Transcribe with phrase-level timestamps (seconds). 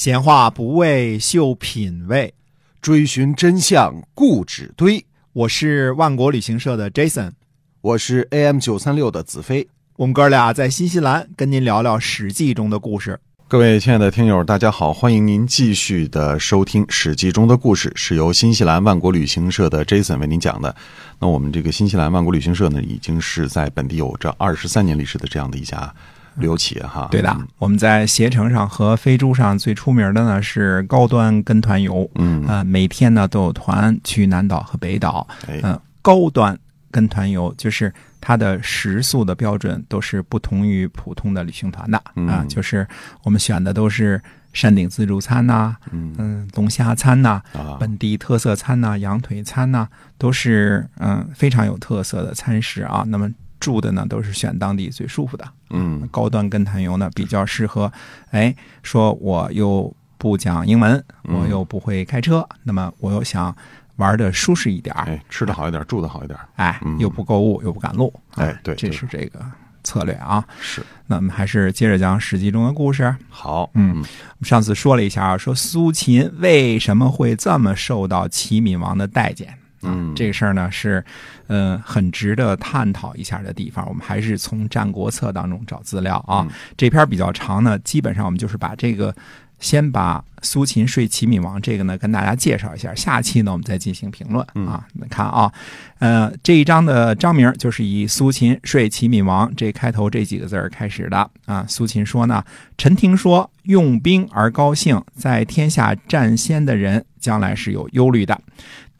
[0.00, 2.32] 闲话不为秀品味，
[2.80, 5.04] 追寻真相固执堆。
[5.34, 7.32] 我是万国旅行社的 Jason，
[7.82, 9.68] 我是 AM 九三六的子飞。
[9.96, 13.20] 我们哥俩在新西兰跟您聊聊《史记》中的故事。
[13.46, 20.74] 各位亲爱的听友，大家好，欢迎您继续的收听《史记》中的故事，是由新西兰万国旅行社的 Jason 为您讲的。
[21.18, 25.94] 那我们这个新西兰万国旅行社呢，已经是在本地有着二十三年历史的这样的一家
[26.40, 27.06] 旅游企业哈。
[27.10, 32.44] 对的，我们在携程上和飞猪上最出名的呢是高端跟团游，嗯。
[32.48, 35.60] 呃，每天呢都有团去南岛和北岛，哎。
[35.62, 36.58] 嗯、高端
[36.90, 41.96] 跟团游就是它的食宿的标准都是不同于普通的旅行团的。
[41.98, 42.86] 啊、嗯就是
[43.22, 44.20] 我们选的都是
[44.52, 46.12] 山顶自助餐呐、嗯。
[46.18, 49.86] 嗯，龙虾餐呐、啊，本地特色餐呐、羊腿餐呐、
[50.18, 53.04] 都是嗯非常有特色的餐食啊。
[53.06, 56.08] 那么住的呢都是选当地最舒服的，嗯。
[56.10, 57.92] 高端跟团游呢比较适合，
[58.30, 58.52] 哎，
[58.82, 60.92] 说我又不讲英文，
[61.24, 61.36] 嗯。
[61.38, 63.54] 我又不会开车，那么我又想
[63.96, 69.40] 玩的舒适一点，哎，吃的好一点，住的好一点，哎嗯，又不购物又不赶路，啊哎对对这是这个
[69.84, 70.42] 策略啊。
[70.60, 70.82] 是。
[71.06, 73.14] 那我们还是接着讲《史记》中的故事。
[73.28, 74.04] 好，嗯，我们
[74.44, 79.54] 上次说了一下啊，说苏秦为什么会这么受到齐闵王的待见？
[79.82, 81.04] 嗯，这个事儿呢是，
[81.46, 83.86] 呃，很值得探讨一下的地方。
[83.88, 86.46] 我们还是从《战国策》当中找资料啊。
[86.48, 89.14] 嗯这篇比较长呢，基本上我们就是把这个，
[89.58, 92.94] 先把苏秦睡齐闵王这个呢跟大家介绍一下。
[92.94, 94.86] 下期呢我们再进行评论嗯啊。
[94.94, 95.52] 你看啊，
[95.98, 101.64] 呃，这一章的章名就是以苏秦睡齐闵王这开头这几个字儿开始的啊。
[101.68, 102.42] 苏秦说呢，
[102.78, 108.40] 臣听说用兵而高兴，在天下占先的人，将来是有忧虑的。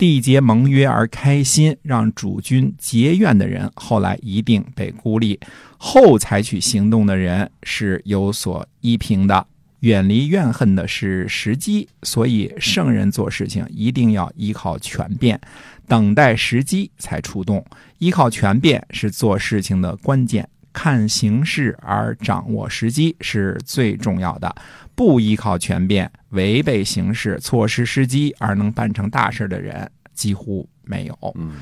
[0.00, 5.38] 缔结盟约而开心，让主君结怨的人，后来一定被孤立；
[5.76, 9.46] 后采取行动的人是有所依凭的。
[9.80, 15.38] 远离怨恨的是时机，所以圣人做事情一定要依靠权变，
[15.86, 17.62] 等待时机才出动。
[17.98, 24.54] 依靠权变是做事情的关键，看形势而掌握时机是最重要的。
[24.94, 31.34] 不依靠权变，违背形势、错失时机而能办成大事的人几乎没有。
[31.36, 31.52] 嗯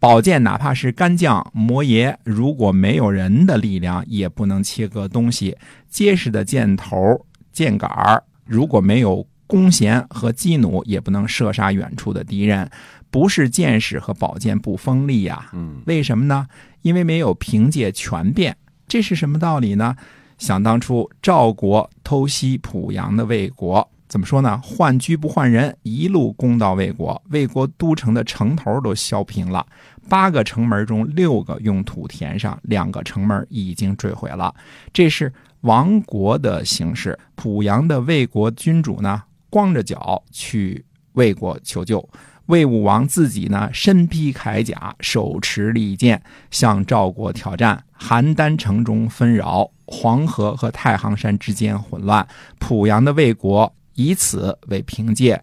[0.00, 5.56] 宝剑哪怕是干将、魔爷，如果没有人的力量，也不能切割东西。
[5.90, 12.70] 结实的箭头、箭杆儿，如果没有弓弦和机弩，也不能射杀远处的敌人。
[13.10, 16.46] 不是箭矢和宝剑不锋利呀、嗯为什么呢？
[16.82, 18.56] 因为没有凭借权变，
[18.86, 19.96] 这是什么道理呢？
[20.36, 24.60] 想当初赵国偷袭濮阳的魏国，怎么说呢？
[24.62, 29.66] 换车不换人，一路攻到魏国，魏国都城的城头都削平了，
[30.08, 34.54] 八个城门中六个用土填上，两个城门已经坠毁了。
[34.92, 35.32] 这是
[35.62, 37.18] 亡国的形式。
[37.34, 42.08] 濮阳的魏国君主呢，光着脚去魏国求救。
[42.46, 47.84] 魏武王自己呢，身披铠甲，手持利剑，向赵国挑战。
[47.98, 52.26] 邯郸城中纷扰，黄河和太行山之间混乱。
[52.58, 55.42] 濮阳的魏国以此为凭借，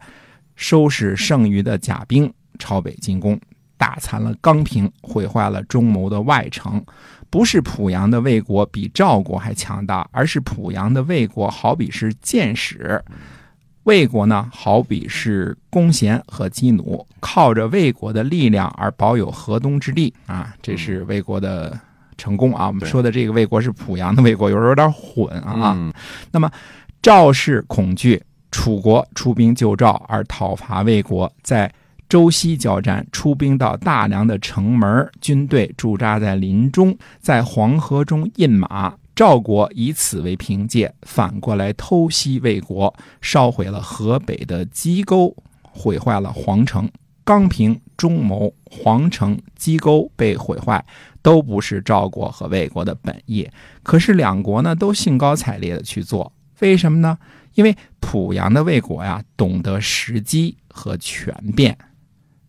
[0.56, 3.40] 收拾剩余的甲兵，朝北进攻，
[3.78, 6.84] 打残了钢平，毁坏了中牟的外城。
[7.30, 13.04] 不是濮阳的魏国比赵国还强大，而是濮阳的魏国好比是箭矢，
[13.86, 21.76] 魏国呢好比是弓弦和机弩，靠着魏国的力量而保有河东之地啊，这是魏国的
[22.18, 22.68] 成功啊。
[22.68, 25.74] 我们说的这个魏国是濮阳的魏国，有时候有点混啊。
[25.76, 25.94] 嗯
[27.02, 28.20] 赵氏恐惧，
[28.50, 31.72] 楚国出兵救赵而讨伐魏国，在
[32.10, 38.92] 周西交战，出兵到大梁的城门，军队驻扎在林中，在黄河中印马。
[39.16, 46.90] 赵国以此为凭借，反过来偷袭魏国，烧毁了河北的鸡沟，毁坏了皇城。
[47.24, 50.86] 刚平、中牟、皇城、鸡沟被毁坏，
[51.24, 53.50] 都不是赵国和魏国的本意。
[53.82, 57.18] 可是两国呢，都兴高采烈的去做，为什么呢？
[57.56, 61.78] 因为濮阳的魏国呀，懂得时机和权变。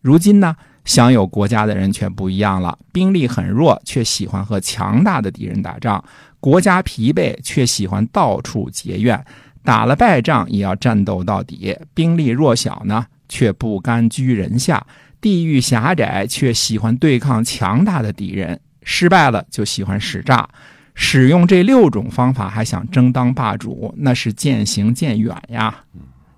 [0.01, 0.55] 如今呢，
[0.87, 6.01] 享有国家的人却不一样了，兵力很弱，却喜欢和强大的敌人打仗；
[6.39, 9.23] 国家疲惫，却喜欢到处结怨。
[9.63, 11.77] 打了败仗也要战斗到底。
[11.93, 14.81] 兵力弱小呢，却不甘居人下；
[15.19, 18.57] 地域狭窄，却喜欢对抗强大的敌人。
[18.81, 20.47] 失败了就喜欢使诈。
[20.95, 25.83] 使用这六种方法还想争当霸主，那是渐行渐远呀。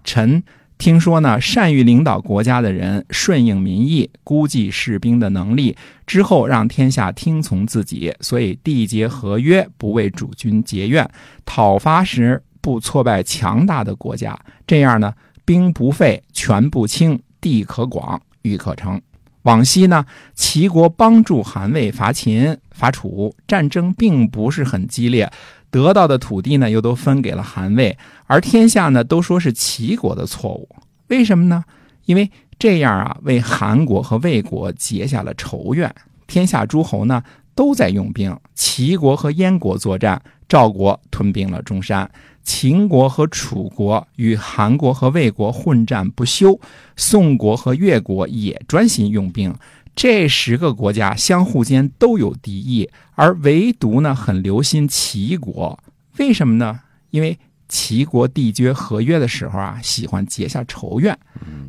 [0.04, 0.42] 臣
[0.80, 5.76] 听说呢，善于领导国家的人顺应民意，估计士兵的能力，
[6.08, 11.08] 之后让天下听从自己，所以缔结合约，不为主君结怨。
[11.44, 19.00] 讨伐时不挫败强大的国家，这样呢，兵不废，权不轻，地可广，欲可成。
[19.44, 25.30] 往昔呢，齐国帮助韩魏伐秦、伐楚，战争并不是很激烈，
[25.72, 30.68] 得到的土地呢又都分给了韩魏，而天下呢都说是齐国的错误。
[31.08, 31.64] 为什么呢？
[32.06, 35.94] 因为这样啊，为韩国和魏国结下了仇怨。
[36.28, 37.24] 天下诸侯呢
[37.56, 42.10] 都在用兵，齐国和燕国作战，赵国吞并了中山。
[42.44, 46.60] 秦国和楚国与韩国和魏国混战不休，
[46.96, 49.54] 宋国和越国也专心用兵。
[49.96, 55.80] 这十个国家相互间都有敌意，而唯独呢很留心齐国。
[56.18, 56.82] 为什么呢？
[57.10, 57.38] 因为
[57.70, 61.14] 齐国缔结合约的时候啊，喜欢结下仇怨；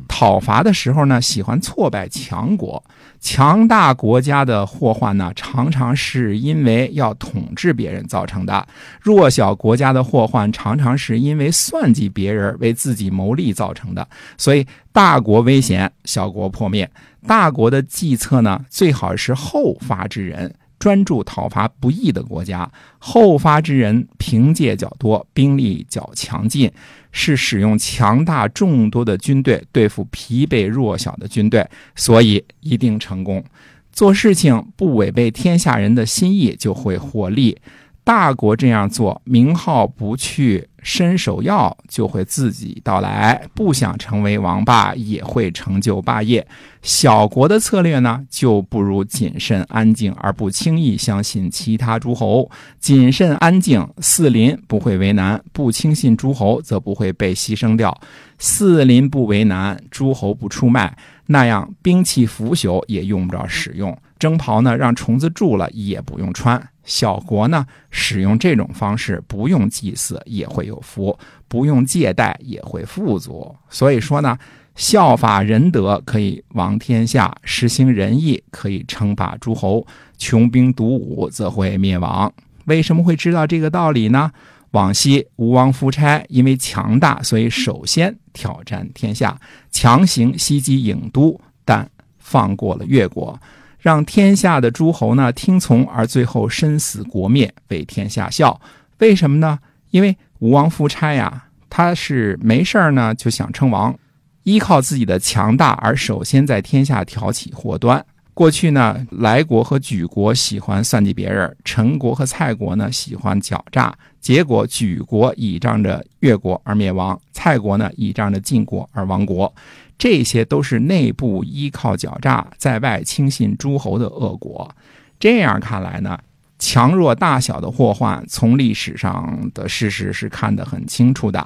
[0.07, 2.83] 讨伐的时候呢，喜欢挫败强国。
[3.19, 8.65] 强大国家的祸患呢，常常是因为要统治别人造成的；
[8.99, 14.07] 弱小国家的祸患，常常是因为算计别人为自己谋利造成的。
[14.37, 16.89] 所以，大国危险，小国破灭。
[17.27, 20.51] 大国的计策呢，最好是后发制人。
[20.81, 22.67] 专注讨伐不义的国家，
[22.97, 26.71] 后发之人凭借较多，兵力较强劲，
[27.11, 31.63] 是使用强大众多的军队对付疲惫弱小的军队，
[31.95, 33.43] 所以一定成功。
[33.91, 37.55] 做事情不违背天下人的心意，就会获利。
[38.03, 43.41] 大国这样做，名号不去伸手要，就会自己到来。
[43.53, 46.45] 不想成为王霸，也会成就霸业。
[46.81, 52.49] 小国的策略呢，就不如谨慎安静，而不轻易相信其他诸侯。
[52.79, 57.95] 谨慎安静，四邻不会为难；不轻信诸侯，则不会被牺牲掉。
[58.39, 63.95] 四邻不为难，诸侯不出卖，那样兵器腐朽也用不着使用。
[64.17, 66.70] 征袍呢，让虫子蛀了也不用穿。
[66.83, 71.17] 小国呢，使用这种方式，不用祭祀也会有福，
[71.47, 73.55] 不用借贷也会富足。
[73.69, 74.37] 所以说呢，
[74.75, 79.85] 效法仁德可以王天下，实行仁义可以称霸诸侯。
[80.17, 82.31] 穷兵黩武则会灭亡。
[82.65, 84.31] 为什么会知道这个道理呢？
[84.71, 89.37] 往昔吴王夫差因为强大，所以首先挑战天下，
[89.69, 91.89] 强行袭击郢都，但
[92.19, 93.37] 放过了越国。
[93.81, 98.61] 让天下的诸侯呢听从，而最后身死国灭，为天下笑。
[98.99, 99.57] 为什么呢？
[99.89, 103.97] 因为吴王夫差呀，他是没事儿呢就想称王，
[104.43, 108.05] 依靠自己的强大而首先在天下挑起祸端。
[108.33, 119.53] 过去呢，莱国和莒国喜欢算计别人，陈国和蔡国呢喜欢狡诈，结果莒国倚仗着越国而灭亡，蔡国呢倚仗着晋国而亡国。
[119.97, 124.73] 这些都是内部依靠狡诈，在外轻信诸侯的恶果。
[125.19, 126.17] 这样看来呢，
[126.57, 131.45] 强弱大小的祸患，从历史上的事实是看得很清楚的。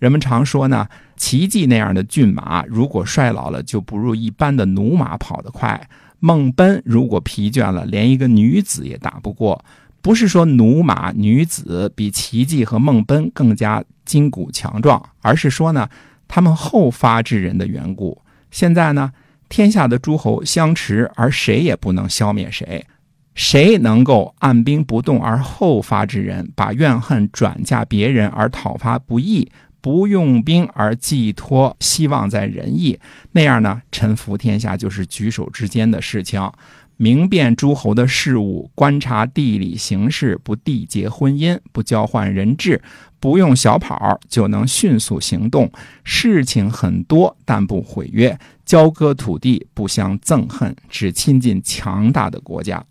[0.00, 5.78] 人们常说呢，奇迹那样的骏马，如果衰老了，就不如一般的驽马跑得快；
[6.24, 9.64] 孟奔如果疲倦了，连一个女子也打不过。
[10.00, 15.88] 不是说驽马女子比奇迹和孟奔更加筋骨强壮，而是说呢。
[16.28, 19.12] 他们后发制人的缘故，现在呢，
[19.50, 22.86] 天下的诸侯相持，而谁也不能消灭谁。
[23.34, 29.50] 谁能够按兵不动而后发制人，把怨恨转嫁别人而讨伐不义，
[29.82, 32.98] 不用兵而寄托希望在仁义，
[33.32, 36.40] 那样呢，臣服天下就是举手之间的事情。
[36.98, 42.80] 明辨诸侯的事物，观察地理形势，不缔结婚姻，不交换人质，
[43.18, 45.68] 不用小跑，就能迅速行动。
[46.04, 52.84] 事情很多，但不毁约，交割土地，不相憎恨，只亲近强大的国家。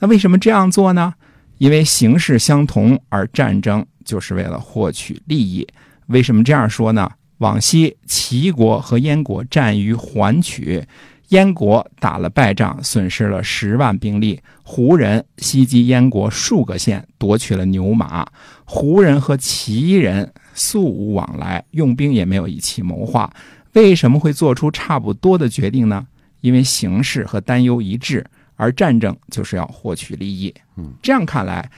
[0.00, 1.14] 那为什么这样做呢？
[1.58, 5.64] 因为形势相同，而战争就是为了获取利益。
[6.12, 7.10] 为什么这样说呢？
[7.38, 10.84] 往昔齐国和燕国战于环曲。
[11.28, 14.38] 燕国打了败仗，损失了十万兵力。
[14.62, 18.26] 胡人袭击燕国数个县，夺取了牛马。
[18.66, 23.32] 胡人和齐人素无往来，用兵也没有一起谋划。
[23.72, 26.06] 为什么会做出差不多的决定呢？
[26.42, 28.24] 因为形势和担忧一致，
[28.56, 30.54] 而战争就是要获取利益。
[30.76, 31.70] 嗯，这样看来，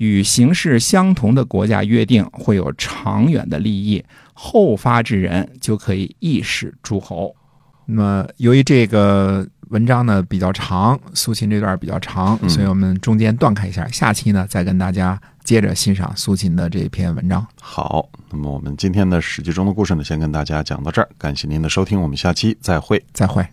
[0.00, 4.02] 与形式相同的国家约定会有长远的利益，
[4.32, 7.36] 后发制人就可以易使诸侯。
[7.84, 13.86] 那么，由于这个文章呢比较长，苏秦这段比较长，所以我们中间断开一下。
[13.88, 17.46] 下期呢，再跟大家接着欣赏苏秦的这篇文章。
[17.60, 21.08] 好，那么我们今天的《史记》中的故事呢，先跟大家讲到这儿。
[21.18, 23.46] 感谢您的收听，我们下期再会，再会。